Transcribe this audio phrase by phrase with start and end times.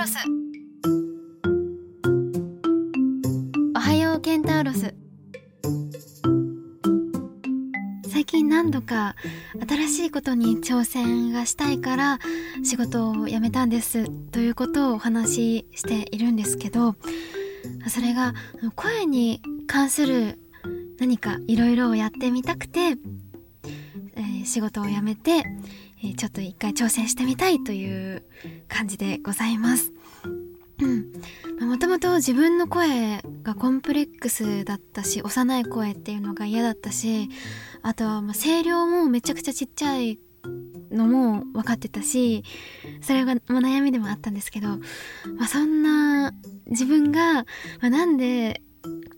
[0.00, 0.16] ロス。
[3.76, 4.94] おはようケンタウロス。
[8.10, 9.14] 最近何度か
[9.68, 12.18] 新しいことに挑戦がしたいから
[12.64, 14.08] 仕事を辞めたんです。
[14.30, 16.96] ということをお話ししているんですけど
[17.86, 18.32] それが
[18.74, 20.38] 声に関する
[20.98, 25.44] 何かいろいろをやってみたくて、えー、仕事を辞めて、
[26.02, 28.22] え、ちょっと一回挑戦してみたいという
[28.68, 29.92] 感じでございます。
[30.80, 31.68] うん。
[31.68, 37.28] もともと自分の声がコンプレックスだったし、幼い声っていうのが嫌だったし、
[37.82, 40.18] あとはま声量もめちゃくちゃちっちゃい
[40.90, 42.44] のも分かってたし、
[43.02, 46.32] それがま悩みでもあったんですけど、まあ、そんな
[46.66, 47.44] 自分が、
[47.80, 48.62] ま、なんで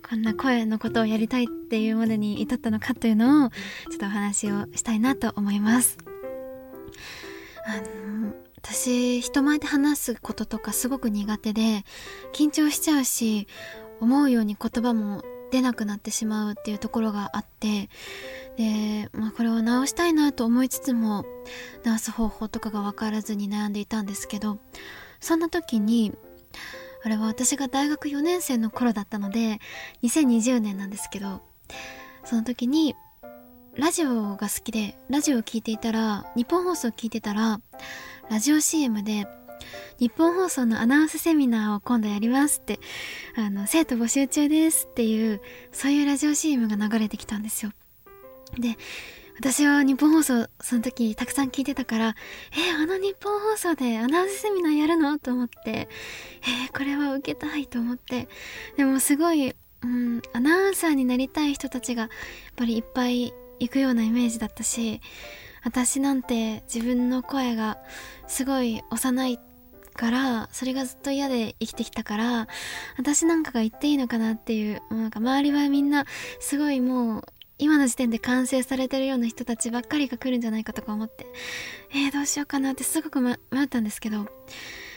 [0.09, 6.12] こんな声のことをやりたいっていうまでに至ったのかというのをちょっとお話をしたいなと思います。
[7.65, 11.85] あの私人前で話すこととかすごく苦手で
[12.33, 13.47] 緊張しちゃうし
[14.01, 17.91] 思うように言葉も出なくなってしまうっていうところがあって
[18.57, 21.25] で、まあ、これを直したいなと思いつつも
[21.85, 24.59] 直す方法とかが分からずに悩んでいたんですけど
[25.21, 26.13] そんな時に
[27.05, 29.61] あれは私が大学4年生の頃だったので
[30.03, 31.43] 2020年なんですけど
[32.25, 32.95] その時に
[33.77, 37.61] ラジオが好きでラジオを聴いていたら日本放送を聞いてたら
[38.31, 39.27] ラジオ CM で
[39.99, 42.81] 日本放送のアナウンスセミナーを今度やりますって、
[43.37, 47.71] あの、生徒募集中ですっていう、そういうラジオ CM が流れてきたんですよ。
[48.59, 48.77] で、
[49.39, 52.17] 私は日本放送その時たくさん聞いてたから、
[52.53, 58.29] えー、あの日本放送でアナウンスセミナーやるのと思って、えー、これは受けたいと思って。
[58.77, 62.11] でもすごい、うん、アナウンサーになりたい人たちがやっ
[62.57, 65.01] ぱりいっぱい行くようなイメージだったし、
[65.65, 67.79] 私なんて自分の声が
[68.27, 69.39] すごい幼い
[69.95, 72.49] からそれがずっと嫌で生きてきたから
[72.97, 76.07] 私なんかが言っていいのかなっていうなんか周りはみんな
[76.41, 77.25] すごいもう
[77.59, 81.27] 今の時点で完成されてるような人たちばっかりが来るんじゃないかとか思って
[81.95, 84.27] えー、どうしようかなってすごく、迷ったんですけど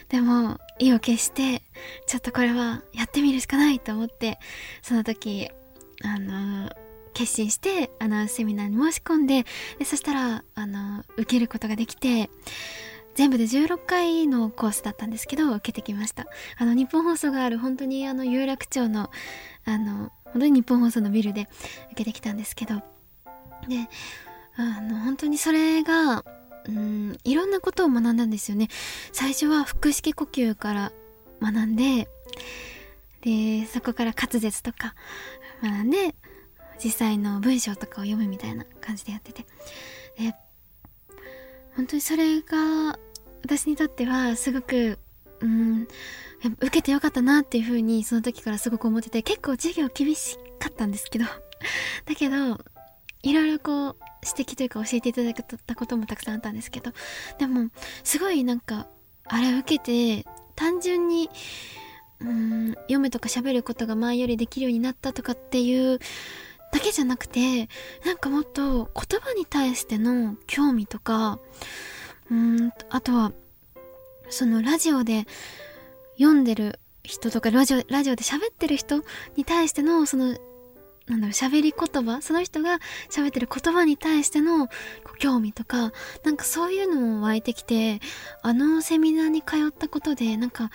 [0.09, 1.61] でも意を決して
[2.07, 4.39] ちょっとこれはやってみるしかないと思って
[4.81, 5.49] その時
[6.03, 6.71] あの
[7.15, 9.45] 決心してアナウンスセミナーに申し込んで
[9.79, 12.29] でそしたらあの受けることができて
[13.15, 16.27] 全部で16回のコースだったんですけど、受けてきました。
[16.57, 19.09] あの、日本放送がある本当にあの、有楽町の、
[19.63, 21.47] あの、本当に日本放送のビルで
[21.91, 22.75] 受けてきたんですけど、
[23.69, 23.87] で、
[24.57, 26.25] あの、本当にそれが、
[26.67, 28.67] うん、いろんなことを学んだんですよね。
[29.13, 30.91] 最初は腹式呼吸から
[31.41, 32.09] 学んで、
[33.21, 34.93] で、そこから滑舌とか
[35.63, 36.15] 学んで、
[36.83, 39.45] 実際の文章とかを読むみたいな感じでやってて。
[40.17, 40.35] で、
[41.75, 42.97] 本当にそれが
[43.43, 44.97] 私にとってはすごく
[45.41, 45.87] うん
[46.59, 51.25] 受けてよかったなっていう風にその時からすごく思ってて結構授業厳しかったんですけど
[52.05, 52.59] だけど
[53.23, 56.91] いろいろこう指摘というか教えていただけたこともたくさんあったんですけど
[57.39, 57.69] でも
[58.03, 58.87] すごいなんか
[59.25, 61.29] あれ受けて単純に
[62.19, 65.99] うん読むとか喋ることが前よりできるようになったとかっていう
[66.75, 67.69] だけじゃなくて
[68.05, 71.39] なんかもっと言葉に対しての興味とか
[72.29, 73.31] うんあとは
[74.29, 75.25] そのラジオで
[76.17, 79.03] 読んでる人とかラジオラジオで喋ってる人
[79.37, 80.35] に対してのその
[81.07, 82.21] なんだろ、喋り言葉？
[82.21, 82.79] その人が
[83.11, 84.69] 喋ってる言葉に対しての
[85.19, 85.91] 興味とか、
[86.23, 87.99] なんかそういうのも湧いてきて、
[88.41, 90.71] あのセミナーに通ったことで、なんか、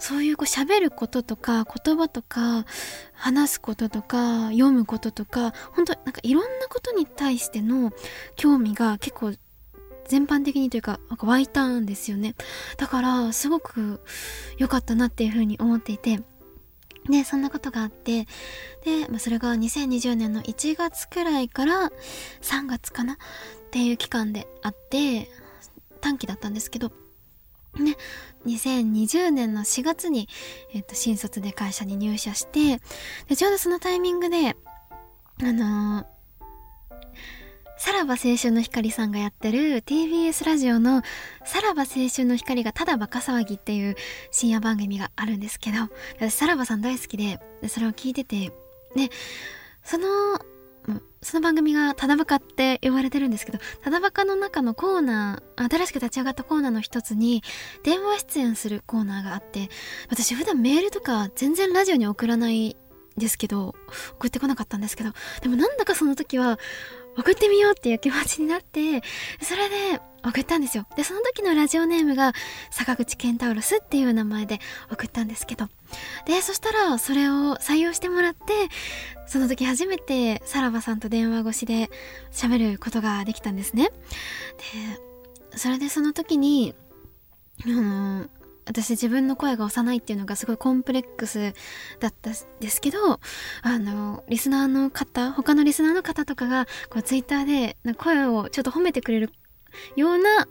[0.00, 2.64] そういうこう喋ることとか、言葉とか、
[3.12, 7.92] 話すこととか、読むこととか、本当なんかいろんなことに対しての
[8.34, 9.34] 興味が結構
[10.08, 12.34] 全般的にというか、なんか湧いたんですよね。
[12.76, 14.00] だから、すごく
[14.58, 16.20] 良かったなっていうふうに思っていて、
[17.10, 18.26] で、そんなことがあって、
[18.84, 21.90] で、まあ、それが2020年の1月くらいから
[22.42, 23.16] 3月かなっ
[23.70, 25.28] ていう期間であって、
[26.00, 26.92] 短期だったんですけど、
[27.78, 27.96] ね、
[28.46, 30.28] 2020年の4月に、
[30.74, 32.80] えっと、新卒で会社に入社して、
[33.28, 34.56] で、ちょうどそのタイミングで、
[35.42, 36.06] あのー、
[37.80, 41.00] さらば青春の光さんがやってる TBS ラジオの
[41.46, 43.96] さらば青春の光がただバカ騒ぎっていう
[44.30, 45.78] 深夜番組があるんですけど、
[46.18, 48.52] 私さらばさん大好きで、それを聞いてて、
[48.94, 49.08] で、
[49.82, 50.06] その
[51.22, 57.42] その番組がただバカって呼ばれてるんですけど、ただバカの中のコーナー、新しく立ち上がったコーナーの一つに、
[57.82, 59.70] 電話出演するコーナーがあって、
[60.10, 62.76] 私普段メールとか全然ラジオに送らない
[63.16, 63.74] ですけど、
[64.14, 66.58] 送ってこなかったんですけど、でもなんだかその時は、
[67.16, 69.02] 送ってみようっていう気持ちになって
[69.42, 70.86] それで送ったんですよ。
[70.96, 72.32] でその時のラジオネームが
[72.70, 74.58] 坂口健太郎スっていう名前で
[74.90, 75.68] 送ったんですけど。
[76.26, 78.38] でそしたらそれを採用してもらって
[79.26, 81.90] その時初めてさらばさんと電話越しで
[82.32, 83.90] 喋ることができたんですね。
[85.50, 86.74] でそれでその時に
[87.64, 88.28] あの
[88.70, 91.54] 私自分の声が幼いっていうのがすごいコンプレックス
[91.98, 93.20] だったんですけど
[93.62, 99.32] あのリスナーの方他のリスナーの方とかがこうツイッターで声をちょっと褒めてくれる
[99.96, 100.46] ようななん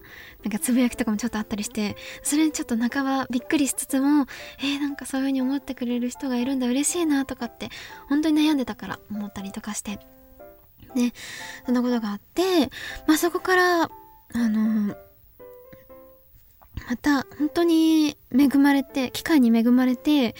[0.51, 4.25] かつぶやきとかもちょっとあったりしてそれにちょっと半ばびっくりしつつも
[4.59, 7.69] えー、なんかそういう風に思ってくれる人がいるんだ嬉しいなとかって
[8.09, 9.99] 本当に悩んでたから思ったりとかして。
[10.95, 11.13] で
[11.67, 12.71] そんなことがあって
[13.05, 13.89] まあそこからあ
[14.33, 14.95] の
[16.87, 20.35] また本当に恵まれて機会に恵まれて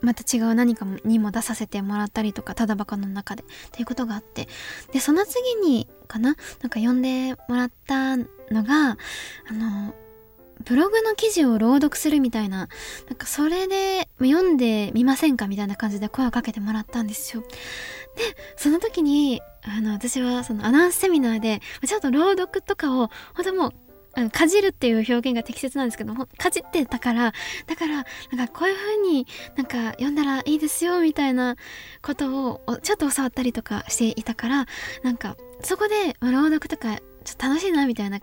[0.00, 4.48] また違う何かにも出させてもらったりとか、ただバカの中でっていうことがあって。
[4.92, 8.26] で、その次にかななんか呼んでもらったの
[8.62, 8.96] が、あ
[9.52, 9.94] の、
[10.64, 12.68] ブログの記事を朗読するみたいな、
[13.08, 17.42] なんかそれで読んでみませんかみたいな感じで声をかけてもらったんですよ。
[17.42, 17.48] で、
[18.56, 23.72] その時に、あの、私はそのアナウンスセミナーで、ちょっと朗読とかを、本当もう
[24.30, 27.32] かじるっていう表現が適切なんですけど、かじってたから、
[27.66, 29.26] だから、なんかこういう風に
[29.56, 31.56] なんか読んだらいいですよ、みたいな
[32.02, 34.66] ことをちょっと教わったりとかしていたから、
[35.02, 38.20] なんかそこで朗読とかちょっと楽しいなみたいな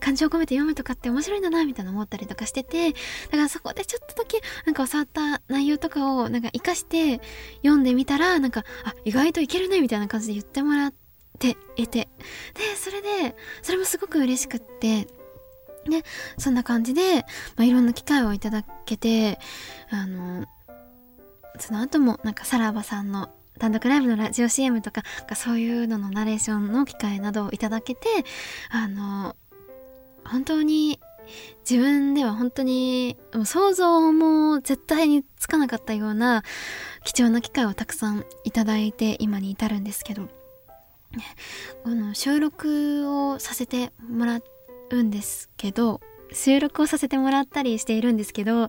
[0.00, 2.96] 感情を込めて読むとかって面白いんだなみたいな思ったりとかしててだ
[3.30, 7.20] からそこでちょっとだけなんか教わった内容とかをなんか活かして
[7.58, 10.94] 読んでみたらなんかあ意外といけるねみたいな感じで言ってもらっ
[11.38, 12.08] ていて。
[12.54, 15.06] でそれでそれもすごく嬉しくって。
[15.88, 16.04] で、
[16.38, 17.24] そんな感じで、
[17.56, 19.38] まあ、いろんな機会をいただけて、
[19.90, 20.46] あの、
[21.58, 25.02] その後もなんかさらばさんの単独ライブのラジオ CM とか、
[25.34, 28.08] そういうののナレーションの機会などをいただけて、
[28.70, 29.36] あの、
[30.24, 31.00] 本当に
[31.68, 36.42] 自分では本当に想像も絶対につかなかったような
[37.04, 40.28] 貴重な機会をたくさんいただいて今に至るんですけど、
[41.82, 44.57] この収録をさせてもらって、
[44.90, 46.00] うんですけど
[46.32, 48.68] 収録をさせてもらったりしているんですけどあ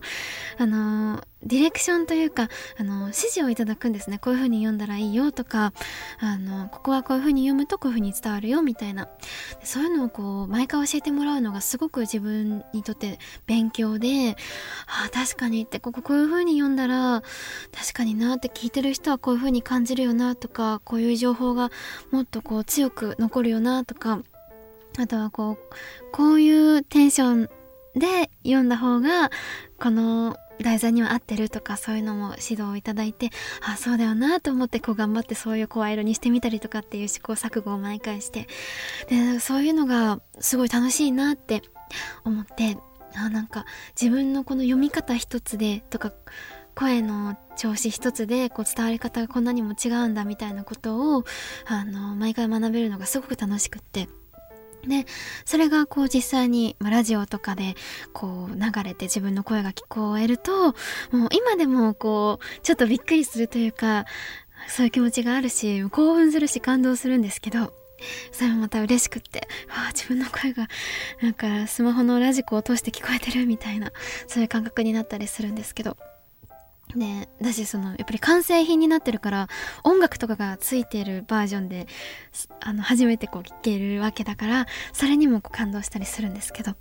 [0.66, 4.18] のディレクションというかあの指示をいただくんですね。
[4.18, 5.72] こういう風に読んだらいいよとか
[6.18, 9.08] あのここはこういう風に読むとこういう風に伝わるよみたいな。
[9.62, 14.36] そういうのをこう毎回教えてもらうのがすごく自分にとって勉強で
[14.86, 17.22] ああ確かにってこここういう風に読んだら
[17.72, 21.70] 確かになって聞いてる人はこういう風に感じるよなとかこういう情報が
[22.10, 24.20] もっとこう強く残るよなとか
[25.00, 25.58] あとはこう、
[26.12, 27.50] こういうテンション
[27.94, 29.30] で読んだ方が、
[29.78, 33.30] この題材には合ってるとかそういうのも指導をいただいて、
[33.62, 38.46] あ、そうだよなと思ってこう頑張ってそういう声色にしてみたりとかっていう試行錯誤を毎回して、
[39.08, 41.62] で、そういうのがすごい楽しいなって
[42.24, 42.76] 思って、
[43.14, 43.64] あ、なんか
[44.00, 46.12] 自分のこの読み方一つでとか、
[46.74, 51.24] 声の調子一つでこう伝わり方がこんなにも違うんだみたいなことを
[51.66, 54.08] あの毎回学べるのがすごく楽しくって。
[54.86, 55.06] で、
[55.44, 57.74] それがこう実際に、ま、ラジオとかで
[58.12, 60.68] こう流れて自分の声が聞こえると、
[61.12, 64.06] もう今でもこう、ちょっとびっくりするというか、
[64.68, 67.72] そういう気持ちがあるし、興奮するし感動するんですけど、
[68.32, 70.68] それもまた嬉しくって、わあ、自分の声が、
[71.22, 73.92] なんかスマホのラジコを通して聞こえてるみたいな、
[74.26, 75.96] そういう感覚になったりするんですけど、
[76.96, 79.48] ねだしそのやっぱり完成品になってるから
[79.84, 81.86] 音楽とかがついてるバージョンで
[82.60, 86.76] あの初めてこう聴けるわけだからそれにもこう感動したりするんですけどで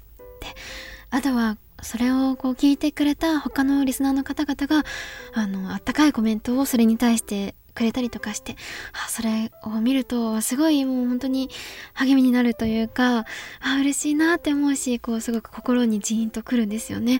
[1.11, 4.85] あとはそれをこう聞いてくれた他のリスナーの方々が
[5.33, 8.57] あのあったかいコメントをそれに対してくれたりとかして、
[8.91, 11.49] あ、それを見ると、すごいもう本当に
[11.93, 13.19] 励みになるというか、
[13.61, 17.19] あ、嬉しいなって思うし、こうすごく心にジーンとくるんですよね。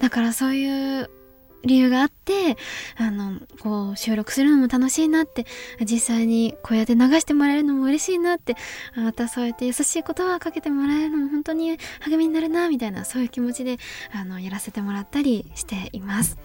[0.00, 1.10] だからそういう
[1.64, 2.56] 理由があって、
[2.96, 5.46] あの、こう、収録するのも楽しいなって、
[5.84, 8.56] 実際にこうやって流してもらえるのも嬉しいなって、
[8.96, 13.78] またそうやって優しい言葉をかけてもらえるのも本当に励みになるな、みたいな、そういう気持ちで、
[14.12, 16.38] あの、やらせてもらったりしています。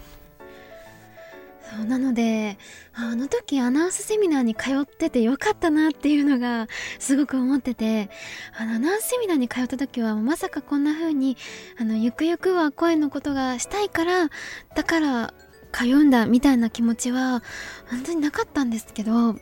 [1.68, 2.58] そうなので
[2.94, 6.68] あの時アナウンスセミナーに通っててよかったなっていうのが
[7.00, 8.08] すごく思ってて
[8.56, 11.36] あのアナウンスセミナーに通った時はまさかこんな風に
[11.78, 14.30] あのゆくゆくは声のことがしたいから
[14.76, 15.34] だから
[15.72, 17.42] 通うんだみたいな気持ちは
[17.90, 19.34] 本当になかったんですけど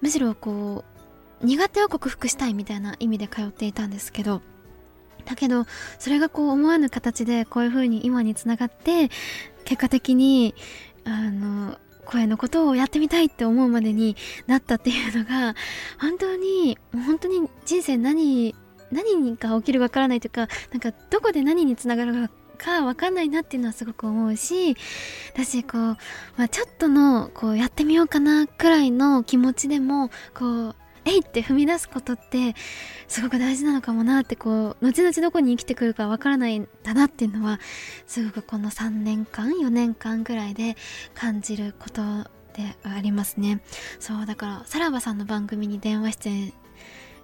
[0.00, 0.84] むしろこ
[1.42, 4.40] う苦手を克服したいみたいな意味で通っていたんですけど
[5.26, 5.66] だけど
[5.98, 9.10] それがこう思わぬ形でこういう風に今につながって
[9.64, 10.54] 結果的に
[11.04, 15.54] あの声のことをやってみたいって思うまでになったっていうのが
[15.98, 18.54] 本当に本当に人生何
[18.92, 24.76] 何が起きるかわからないというかなんかどこで何につながるかわかんないなっていうのはすごく思うし
[25.32, 25.80] 私こう、
[26.36, 32.54] まあ、ちょっとのこうやってみようかなくらいの気持ちでもこうえいって踏み出すことって
[33.08, 37.60] すごく大事なのかもなってこう後々どこに生きてくるかわからないんだなっていうのは
[38.06, 40.76] すごくこの3年間4年間ぐらいで
[41.14, 42.02] 感じること
[42.54, 43.60] でありますね
[43.98, 46.52] そうだからさらばさんの番組に電話出演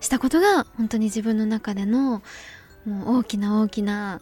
[0.01, 2.23] したことが本当に自分の中での
[2.85, 4.21] もう大きな大きな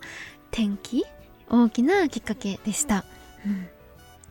[0.51, 1.05] 転機
[1.49, 3.05] 大きなきっかけでした。
[3.47, 3.69] うん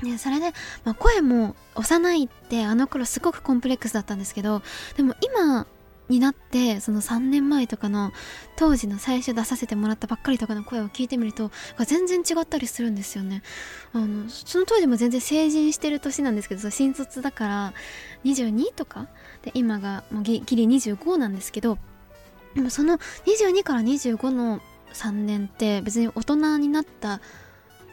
[0.03, 0.51] ね、それで、
[0.83, 4.61] まあ、声も幼いってあの頃すごくコンプレックスだったんですけど
[4.95, 5.65] でも今
[6.09, 8.11] になってその3年前とかの
[8.55, 11.51] 当時の最初出させてもらったばっかりとかの声を聞いてみると
[11.85, 13.43] 全然違ったりするんですよね。
[13.93, 17.73] あのその当時も全然成人してる年なんですけど新卒だから
[18.23, 19.07] 22とか？
[19.41, 21.77] で今がもうギリ25なんですけど
[22.55, 24.61] でもその22から25の
[24.93, 27.19] 3年って別に大人になった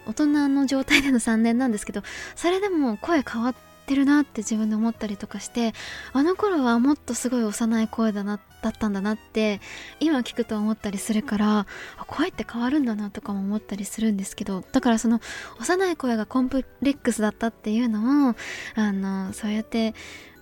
[0.06, 2.02] 大人の状態での3年なんですけど
[2.36, 3.54] それでも声変わっ
[3.86, 5.72] てるなって自分で思ったりとかして
[6.12, 9.60] あの頃はもっとすごい幼い声だなだったんだなって
[10.00, 11.66] 今聞くと思ったりするから
[12.06, 15.20] 声って変わるんだなとかも思ったりするんですけどだからその
[15.60, 18.34] 幼い声がコンプレックスだったっていうのを
[18.74, 19.94] あのそうやって、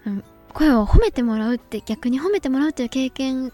[0.07, 3.53] うん、声を褒めてもらうって逆に褒めてもらうっていう経験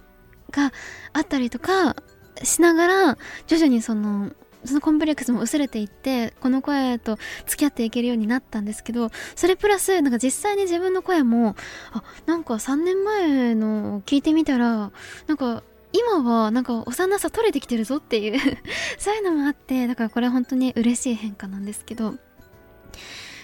[0.50, 0.72] が
[1.12, 1.96] あったりとか
[2.42, 4.32] しながら徐々にその
[4.64, 11.54] そのコンプレックスも薄れていってこの声と付き合っていけるようになったんですけどそれプラスなんか実際に自分の声も
[11.92, 14.90] あなんか3年前の聞いてみたら
[15.26, 15.62] なんか
[15.92, 18.38] 今はなんか幼さ取れてきてるぞっていう
[18.98, 22.16] そういうのもあってだからこれ本当に嬉しい変化なんですけど。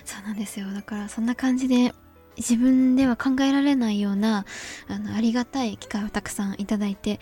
[0.05, 0.71] そうなんですよ。
[0.71, 1.95] だからそんな感じで
[2.37, 4.45] 自分では考えられないような
[4.89, 7.21] あのありがたい機会をたくさんいただいて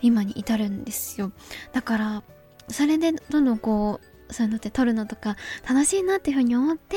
[0.00, 1.32] 今に至るんですよ。
[1.72, 2.22] だから
[2.68, 5.36] それでどんどんこうそういうのって撮るのとか
[5.68, 6.96] 楽しいなっていうふうに思って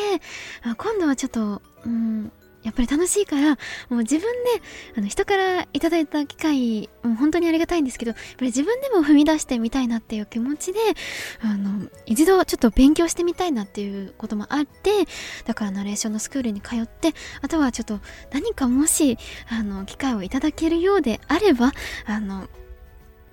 [0.64, 2.32] 今度はちょっとうん
[2.64, 3.58] やっぱり楽しいから、も
[3.90, 4.28] う自分で、
[4.98, 10.80] あの、人からいただいた機会、もう本当にありがたいんですけど、やっぱり自分でも踏み出してみたいなっていう気持ちで、
[11.42, 14.92] あの、一度ちょっと勉強してみたいなっていうこともあって、
[15.46, 18.00] だからナレーションのスクールに通って、あとはちょっと
[18.32, 19.18] 何かもし、
[19.50, 21.72] あの、機会をいただけるようであれば、
[22.06, 22.50] あの、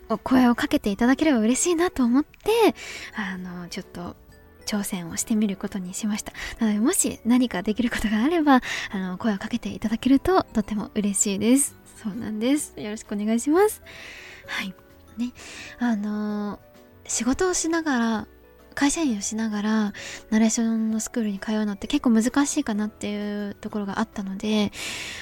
[0.08, 2.74] お声をかけていただければ嬉しいなと思って、
[3.14, 4.16] あの、ちょっと
[4.66, 6.32] 挑戦をしてみることにしました。
[6.58, 8.60] なので、もし何かできることがあれば、
[8.90, 11.76] あの、声をかけていただけるととても嬉しいです。
[12.02, 12.74] そうなんです。
[12.76, 13.82] よろしくお願いします。
[14.46, 14.74] はい。
[15.16, 15.32] ね。
[15.78, 16.60] あの
[17.06, 18.28] 仕事をしながら、
[18.74, 19.92] 会社員をしながら、
[20.30, 24.70] ナレーションのスクールに通うのって結構難しいかなっていうところがあったので、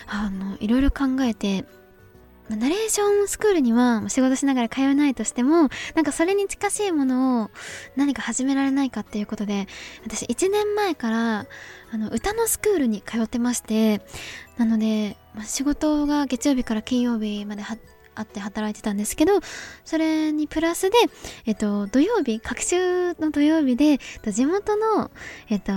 [0.07, 1.65] あの、いろいろ考えて、
[2.51, 7.51] ナレーションスクールには仕事しながら通えないとしても、なんかそれに近しいものを
[7.97, 9.67] 何か始められないかっていうことで、
[10.05, 11.47] 私1年前から
[11.91, 14.03] あの歌のスクールに通ってまして、
[14.59, 17.63] なので、まあ、仕事が月曜日から金曜日まで
[18.15, 19.41] あって働いてたんですけど、
[19.85, 20.97] それにプラスで、
[21.47, 23.99] えっと、土曜日、各週の土曜日で、
[24.31, 25.11] 地元の、
[25.49, 25.73] えっと、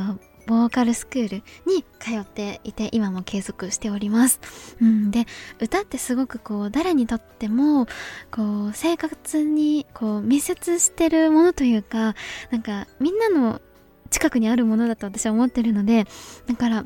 [0.47, 1.35] ボーカルスクール
[1.65, 4.39] に通っていて今も継続しております。
[4.81, 5.25] うん、で
[5.59, 7.85] 歌ってすごくこう誰にとっても
[8.31, 12.15] こう生活にこう密接してるものというか
[12.49, 13.61] なんかみんなの
[14.09, 16.05] 近くにあるものだと私は思ってるので
[16.47, 16.85] だから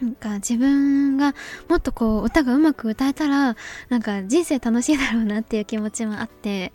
[0.00, 1.34] なんか自分が
[1.68, 3.56] もっとこう歌がうまく歌えたら
[3.88, 6.72] なんか人生楽しいだろうなっていう気持ちもあって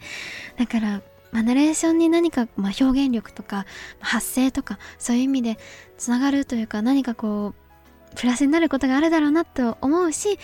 [0.58, 1.02] だから
[1.32, 3.66] まあ、ナレーションに何か、まあ、表現力とか
[4.00, 5.58] 発声とかそういう意味で
[5.98, 10.38] つながるというか何かこうプラスになることがあるだろうなと思うし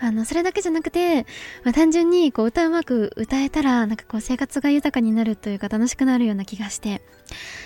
[0.00, 1.24] あのそれだけじゃなくて、
[1.64, 7.02] まあ、単純にこう歌うまく歌えたらなんかこう生活が豊かになるというか楽しくなるような気がして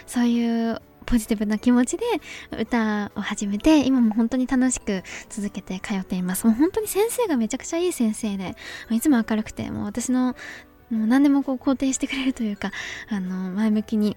[0.06, 2.04] そういうポジティブな気持ちで
[2.58, 6.46] 歌を始めて今も本当に楽しく続けて通っています。
[6.46, 8.54] もう本当に先生がめちゃくちゃいい先生で
[8.90, 10.36] いつも明るくてもう私の
[10.92, 12.70] もう何でもこう肯定してくれるというか、
[13.08, 14.16] あの、前向きに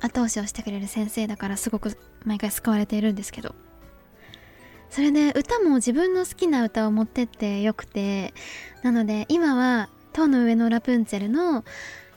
[0.00, 3.54] 後押しをしてくれる先生だからすごく毎回救われているんですけど。
[4.90, 8.34] それで歌も自分の好きな歌を持ってってよくて、
[8.82, 11.64] なので今は塔の上のラプンツェルの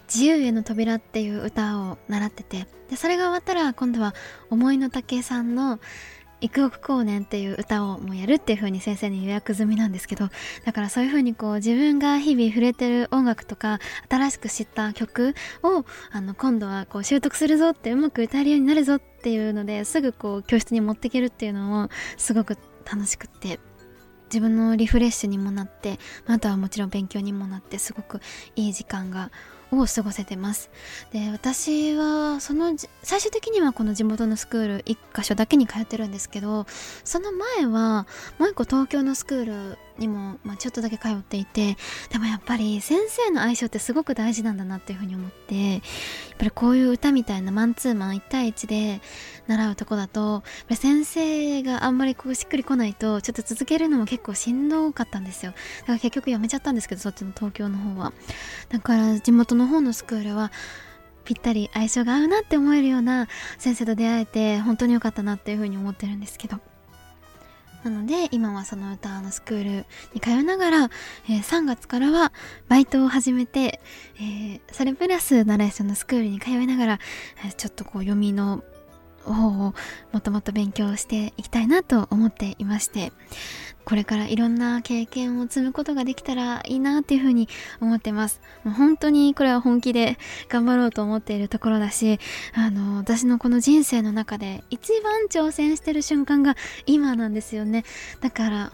[0.08, 4.14] 自由への扉っていう歌を習ってて、で、それが終わったら今度は
[4.50, 5.80] 思いの丈さんの
[6.42, 10.30] 幾億光年っていう歌をもうやるっていう風に先生に予約済みなんですけど
[10.66, 13.80] だからそういう風にこう自分が日々触れてる音楽とか
[14.10, 23.60] 新しく知った曲をあの今度はこう習得するぞってうまく歌えるようになるぞっていうのですぐこう教室に持っていけるっていうのもすごく楽しくって
[24.26, 28.20] 自分のリフレッシュにもなってあとはもちろん勉強にもなってすごく
[28.56, 29.32] いい時間が
[29.72, 30.70] を過ごせてます。
[31.12, 36.66] で私はその最終的にはこの地元のスクール1箇所だけに通ってるんですけど
[37.04, 38.08] その前は
[38.40, 41.78] もう1個東京のスクールにも、まあ、ちょっとだけ通っていて
[42.12, 45.82] でもやっぱり先生の相性ってすごく大事なんだなっていうふうに思ってやっ
[46.38, 49.02] ぱりこういう歌みたいなマンツーマン1対1で
[49.48, 55.54] 習うとこだと先生があんまりこうしっくりこないとちょっと続けるのも結構しんどかったんですよ。
[55.82, 58.14] だから結局やめちゃったんですけどそっちの東京の方は。
[58.70, 60.52] だから地元の方のスクールは
[61.24, 63.28] ぴったり相性が合うなって思えるような
[63.58, 66.60] 先生と出会えて本当に良かったなっていうふうに思ってるんですけど。
[67.90, 70.90] なので今はその歌のスクールに通いながら、
[71.30, 72.34] えー、3月からは
[72.68, 73.80] バイトを始めて、
[74.20, 77.00] えー、それプラスナレーションのスクールに通いながら、
[77.46, 78.64] えー、ちょっとこう読みの
[79.34, 79.74] 方をも
[80.18, 83.12] っともっと勉強していきたいなと思っていまして
[83.88, 87.48] これからいろんな経験を積むことができたらいいなっていうふうに
[87.80, 88.42] 思ってます。
[88.66, 90.18] もう本当にこれは本気で
[90.50, 92.20] 頑張ろうと思っているところだし
[92.54, 97.86] あの私のこの人生の中で一番挑戦してる瞬間が今なんですよね。
[98.20, 98.72] だから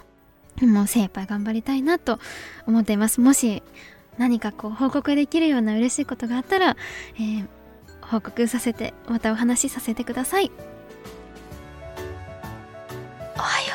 [0.61, 2.17] もう精一杯頑張りたいなと
[2.65, 3.21] 思っています。
[3.21, 3.61] もし
[4.17, 6.75] 何かこう報告できるような嬉しいことがあったら、
[7.15, 7.47] えー
[8.13, 10.51] 報告させてまたお話しさせてください。
[13.35, 13.72] おはよう。